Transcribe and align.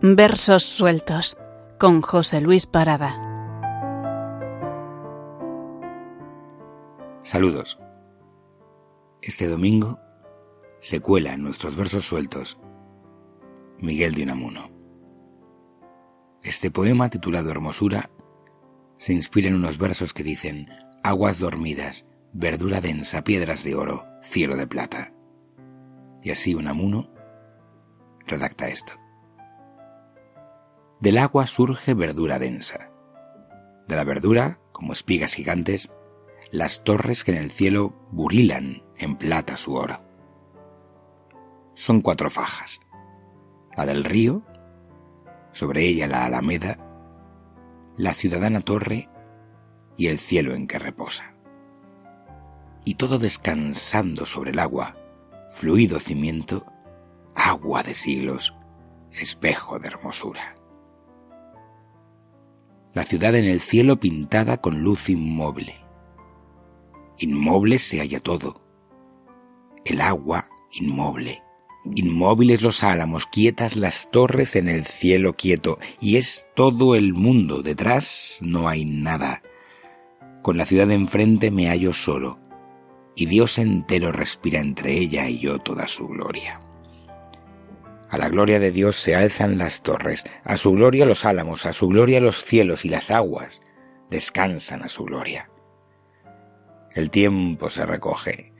Versos 0.00 0.62
sueltos 0.62 1.36
con 1.76 2.02
José 2.02 2.40
Luis 2.40 2.66
Parada. 2.66 3.16
Saludos. 7.22 7.80
Este 9.20 9.48
domingo 9.48 9.98
se 10.78 11.00
cuela 11.00 11.32
en 11.32 11.42
nuestros 11.42 11.74
versos 11.74 12.06
sueltos 12.06 12.60
Miguel 13.80 14.14
de 14.14 14.22
Unamuno. 14.22 14.70
Este 16.44 16.70
poema 16.70 17.10
titulado 17.10 17.50
Hermosura 17.50 18.08
se 18.98 19.12
inspira 19.12 19.48
en 19.48 19.56
unos 19.56 19.78
versos 19.78 20.14
que 20.14 20.22
dicen 20.22 20.68
aguas 21.02 21.40
dormidas, 21.40 22.06
verdura 22.32 22.80
densa, 22.80 23.24
piedras 23.24 23.64
de 23.64 23.74
oro, 23.74 24.06
cielo 24.22 24.56
de 24.56 24.68
plata. 24.68 25.12
Y 26.22 26.30
así 26.30 26.54
Unamuno 26.54 27.10
redacta 28.28 28.68
esto. 28.68 28.92
Del 31.00 31.18
agua 31.18 31.46
surge 31.46 31.94
verdura 31.94 32.40
densa. 32.40 32.90
De 33.86 33.94
la 33.94 34.02
verdura, 34.02 34.58
como 34.72 34.92
espigas 34.92 35.32
gigantes, 35.32 35.92
las 36.50 36.82
torres 36.82 37.22
que 37.22 37.30
en 37.30 37.38
el 37.38 37.52
cielo 37.52 37.94
burilan 38.10 38.82
en 38.96 39.14
plata 39.14 39.56
su 39.56 39.74
oro. 39.74 40.02
Son 41.74 42.00
cuatro 42.00 42.30
fajas. 42.30 42.80
La 43.76 43.86
del 43.86 44.02
río, 44.02 44.42
sobre 45.52 45.84
ella 45.84 46.08
la 46.08 46.24
alameda, 46.24 46.78
la 47.96 48.12
ciudadana 48.12 48.60
torre 48.60 49.08
y 49.96 50.08
el 50.08 50.18
cielo 50.18 50.56
en 50.56 50.66
que 50.66 50.80
reposa. 50.80 51.36
Y 52.84 52.96
todo 52.96 53.20
descansando 53.20 54.26
sobre 54.26 54.50
el 54.50 54.58
agua, 54.58 54.96
fluido 55.52 56.00
cimiento, 56.00 56.66
agua 57.36 57.84
de 57.84 57.94
siglos, 57.94 58.52
espejo 59.12 59.78
de 59.78 59.86
hermosura 59.86 60.57
la 62.98 63.04
ciudad 63.04 63.36
en 63.36 63.44
el 63.44 63.60
cielo 63.60 64.00
pintada 64.00 64.60
con 64.60 64.82
luz 64.82 65.08
inmoble. 65.08 65.76
Inmoble 67.18 67.78
se 67.78 68.00
halla 68.00 68.18
todo. 68.18 68.60
El 69.84 70.00
agua 70.00 70.48
inmoble. 70.72 71.44
Inmóviles 71.94 72.60
los 72.60 72.82
álamos, 72.82 73.26
quietas 73.26 73.76
las 73.76 74.10
torres 74.10 74.56
en 74.56 74.68
el 74.68 74.84
cielo 74.84 75.36
quieto, 75.36 75.78
y 76.00 76.16
es 76.16 76.48
todo 76.56 76.96
el 76.96 77.14
mundo, 77.14 77.62
detrás 77.62 78.40
no 78.42 78.66
hay 78.66 78.84
nada. 78.84 79.44
Con 80.42 80.56
la 80.56 80.66
ciudad 80.66 80.90
enfrente 80.90 81.52
me 81.52 81.68
hallo 81.68 81.94
solo, 81.94 82.40
y 83.14 83.26
Dios 83.26 83.58
entero 83.58 84.10
respira 84.10 84.58
entre 84.58 84.98
ella 84.98 85.28
y 85.28 85.38
yo 85.38 85.60
toda 85.60 85.86
su 85.86 86.08
gloria. 86.08 86.60
A 88.10 88.16
la 88.16 88.28
gloria 88.28 88.58
de 88.58 88.70
Dios 88.70 88.96
se 88.96 89.14
alzan 89.14 89.58
las 89.58 89.82
torres, 89.82 90.24
a 90.44 90.56
su 90.56 90.72
gloria 90.72 91.04
los 91.04 91.24
álamos, 91.24 91.66
a 91.66 91.72
su 91.72 91.88
gloria 91.88 92.20
los 92.20 92.42
cielos 92.44 92.84
y 92.84 92.88
las 92.88 93.10
aguas. 93.10 93.60
Descansan 94.08 94.82
a 94.82 94.88
su 94.88 95.04
gloria. 95.04 95.50
El 96.94 97.10
tiempo 97.10 97.68
se 97.68 97.84
recoge, 97.84 98.52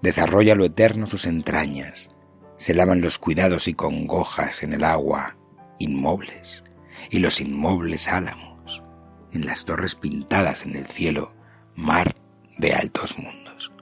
desarrolla 0.00 0.54
lo 0.54 0.64
eterno 0.64 1.06
sus 1.08 1.26
entrañas, 1.26 2.10
se 2.56 2.72
lavan 2.74 3.00
los 3.00 3.18
cuidados 3.18 3.66
y 3.66 3.74
congojas 3.74 4.62
en 4.62 4.72
el 4.72 4.84
agua, 4.84 5.36
inmobles, 5.78 6.62
y 7.10 7.18
los 7.18 7.40
inmobles 7.40 8.06
álamos, 8.08 8.82
en 9.32 9.44
las 9.44 9.64
torres 9.64 9.96
pintadas 9.96 10.64
en 10.64 10.76
el 10.76 10.86
cielo, 10.86 11.34
mar 11.74 12.14
de 12.58 12.72
altos 12.74 13.18
mundos. 13.18 13.72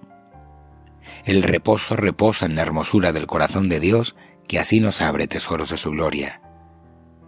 El 1.27 1.43
reposo 1.43 1.97
reposa 1.97 2.47
en 2.47 2.55
la 2.55 2.63
hermosura 2.63 3.13
del 3.13 3.27
corazón 3.27 3.69
de 3.69 3.81
Dios 3.81 4.15
que 4.47 4.61
así 4.61 4.79
nos 4.79 5.01
abre 5.01 5.27
tesoros 5.27 5.71
de 5.71 5.77
su 5.77 5.91
gloria. 5.91 6.41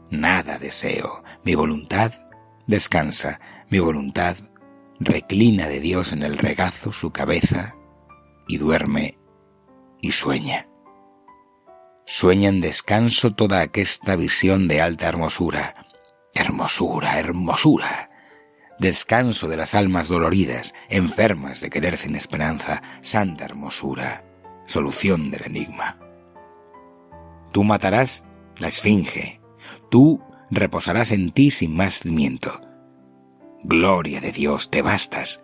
Nada 0.08 0.60
deseo, 0.60 1.24
mi 1.44 1.56
voluntad 1.56 2.12
descansa, 2.68 3.40
mi 3.70 3.80
voluntad 3.80 4.36
reclina 5.00 5.66
de 5.66 5.80
Dios 5.80 6.12
en 6.12 6.22
el 6.22 6.38
regazo 6.38 6.92
su 6.92 7.10
cabeza 7.10 7.74
y 8.46 8.58
duerme 8.58 9.18
y 10.00 10.12
sueña. 10.12 10.68
Sueña 12.06 12.50
en 12.50 12.60
descanso 12.60 13.34
toda 13.34 13.62
aquesta 13.62 14.14
visión 14.14 14.68
de 14.68 14.80
alta 14.80 15.08
hermosura, 15.08 15.74
hermosura, 16.34 17.18
hermosura, 17.18 18.07
descanso 18.78 19.48
de 19.48 19.56
las 19.56 19.74
almas 19.74 20.08
doloridas, 20.08 20.74
enfermas 20.88 21.60
de 21.60 21.70
querer 21.70 21.96
sin 21.96 22.16
esperanza, 22.16 22.82
santa 23.00 23.44
hermosura, 23.44 24.24
solución 24.66 25.30
del 25.30 25.46
enigma. 25.46 25.98
Tú 27.52 27.64
matarás 27.64 28.24
la 28.58 28.68
esfinge. 28.68 29.40
Tú 29.90 30.22
reposarás 30.50 31.12
en 31.12 31.30
ti 31.30 31.50
sin 31.50 31.74
más 31.76 32.00
cimiento. 32.00 32.60
Gloria 33.64 34.20
de 34.20 34.32
Dios, 34.32 34.70
te 34.70 34.82
bastas. 34.82 35.40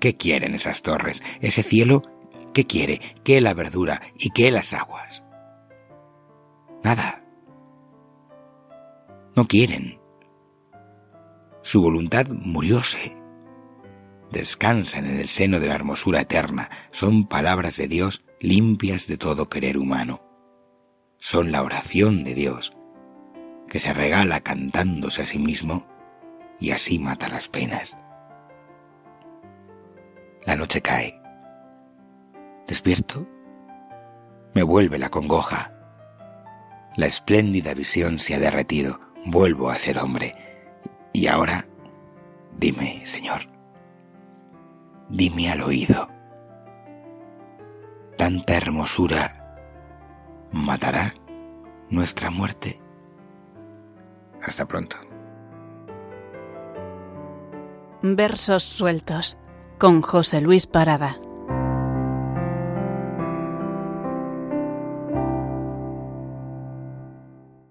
¿Qué 0.00 0.16
quieren 0.16 0.54
esas 0.54 0.82
torres? 0.82 1.22
¿Ese 1.40 1.62
cielo? 1.62 2.02
¿Qué 2.52 2.66
quiere? 2.66 3.00
¿Qué 3.22 3.40
la 3.40 3.54
verdura? 3.54 4.00
¿Y 4.18 4.30
qué 4.30 4.50
las 4.50 4.72
aguas? 4.72 5.22
Nada. 6.82 7.22
No 9.36 9.46
quieren. 9.46 9.99
Su 11.70 11.82
voluntad 11.82 12.26
murióse. 12.28 13.16
Descansan 14.32 15.06
en 15.06 15.18
el 15.18 15.28
seno 15.28 15.60
de 15.60 15.68
la 15.68 15.74
hermosura 15.74 16.20
eterna. 16.20 16.68
Son 16.90 17.26
palabras 17.26 17.76
de 17.76 17.88
Dios 17.88 18.24
limpias 18.40 19.06
de 19.06 19.16
todo 19.16 19.48
querer 19.48 19.78
humano 19.78 20.30
son 21.20 21.52
la 21.52 21.62
oración 21.62 22.24
de 22.24 22.34
Dios, 22.34 22.72
que 23.68 23.78
se 23.78 23.92
regala 23.92 24.40
cantándose 24.40 25.22
a 25.22 25.26
sí 25.26 25.38
mismo 25.38 25.86
y 26.58 26.72
así 26.72 26.98
mata 26.98 27.28
las 27.28 27.48
penas. 27.48 27.96
La 30.44 30.56
noche 30.56 30.80
cae. 30.80 31.20
Despierto. 32.66 33.28
Me 34.54 34.62
vuelve 34.62 34.98
la 34.98 35.10
congoja. 35.10 35.72
La 36.96 37.06
espléndida 37.06 37.74
visión 37.74 38.18
se 38.18 38.34
ha 38.34 38.40
derretido. 38.40 38.98
Vuelvo 39.26 39.70
a 39.70 39.78
ser 39.78 39.98
hombre. 39.98 40.34
Y 41.12 41.26
ahora, 41.26 41.66
dime, 42.56 43.02
Señor, 43.04 43.42
dime 45.08 45.50
al 45.50 45.62
oído. 45.62 46.08
Tanta 48.16 48.56
hermosura 48.56 49.56
matará 50.52 51.14
nuestra 51.88 52.30
muerte. 52.30 52.80
Hasta 54.42 54.66
pronto. 54.66 54.96
Versos 58.02 58.62
sueltos 58.62 59.36
con 59.78 60.00
José 60.00 60.40
Luis 60.40 60.66
Parada. 60.66 61.18